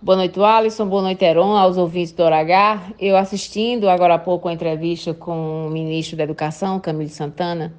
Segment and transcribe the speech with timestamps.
[0.00, 0.86] Boa noite, Alisson.
[0.86, 2.92] Boa noite, Heron, aos ouvintes do H.
[3.00, 7.72] Eu assistindo agora há pouco a entrevista com o ministro da Educação, Camilo Santana,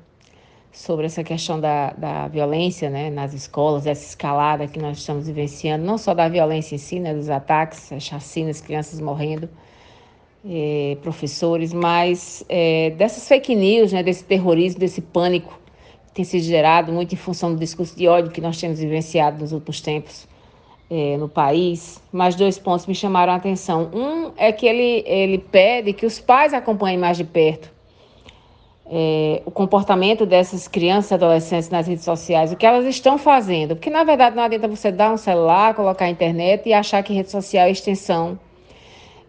[0.72, 5.86] sobre essa questão da, da violência né, nas escolas, essa escalada que nós estamos vivenciando,
[5.86, 9.48] não só da violência em si, né, dos ataques, as chacinas, crianças morrendo,
[10.44, 15.58] eh, professores, mas eh, dessas fake news, né, desse terrorismo, desse pânico
[16.08, 19.40] que tem sido gerado muito em função do discurso de ódio que nós temos vivenciado
[19.40, 20.28] nos últimos tempos
[20.90, 23.90] é, no país, mas dois pontos me chamaram a atenção.
[23.94, 27.78] Um é que ele, ele pede que os pais acompanhem mais de perto
[28.90, 33.76] é, o comportamento dessas crianças e adolescentes nas redes sociais, o que elas estão fazendo.
[33.76, 37.14] Porque, na verdade, não adianta você dar um celular, colocar a internet e achar que
[37.14, 38.40] rede social é extensão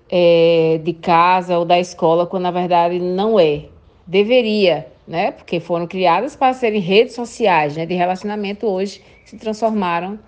[0.09, 3.65] é, de casa ou da escola, quando, na verdade, não é.
[4.07, 5.33] Deveria, né?
[5.33, 10.19] Porque foram criadas para serem redes sociais né, de relacionamento, hoje se transformaram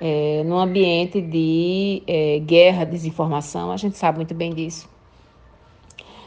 [0.00, 4.88] é, num ambiente de é, guerra, desinformação, a gente sabe muito bem disso.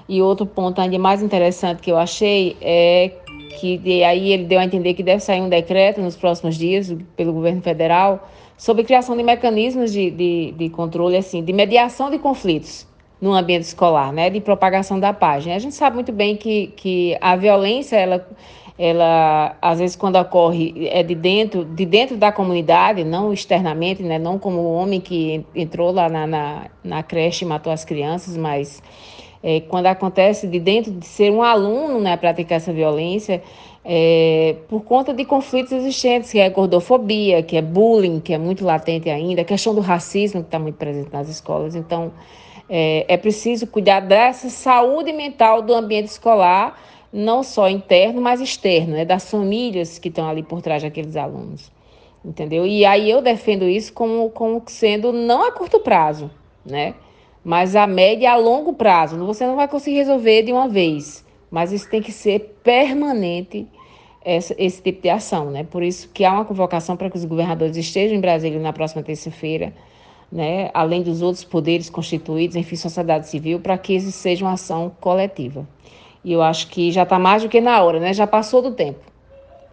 [0.08, 3.12] E outro ponto ainda mais interessante que eu achei é
[3.60, 7.34] que aí ele deu a entender que deve sair um decreto nos próximos dias pelo
[7.34, 12.88] governo federal sobre criação de mecanismos de, de, de controle, assim, de mediação de conflitos
[13.20, 15.48] no ambiente escolar, né, de propagação da paz.
[15.48, 18.28] A gente sabe muito bem que, que a violência, ela
[18.78, 24.18] ela às vezes quando ocorre é de dentro de dentro da comunidade não externamente né?
[24.18, 28.36] Não como o homem que entrou lá na, na, na creche e matou as crianças
[28.36, 28.82] mas
[29.44, 33.44] é, quando acontece de dentro de ser um aluno né praticar essa violência
[33.86, 38.66] é, por conta de conflitos existentes que é gordofobia que é bullying que é muito
[38.66, 41.76] latente ainda a questão do racismo que está muito presente nas escolas.
[41.76, 42.12] Então
[42.68, 46.76] é, é preciso cuidar dessa saúde mental do ambiente escolar
[47.14, 51.72] não só interno, mas externo, né, das famílias que estão ali por trás daqueles alunos.
[52.26, 52.66] Entendeu?
[52.66, 56.32] E aí eu defendo isso como, como sendo não a curto prazo,
[56.66, 56.96] né?
[57.44, 59.18] Mas a média a longo prazo.
[59.26, 63.68] Você não vai conseguir resolver de uma vez, mas isso tem que ser permanente
[64.26, 65.66] esse, esse tipo de ação, né?
[65.66, 69.04] Por isso que há uma convocação para que os governadores estejam em Brasília na próxima
[69.04, 69.74] terça-feira,
[70.32, 70.72] né?
[70.74, 75.68] Além dos outros poderes constituídos, enfim, sociedade civil, para que isso seja uma ação coletiva.
[76.24, 78.14] E eu acho que já está mais do que na hora, né?
[78.14, 79.13] Já passou do tempo.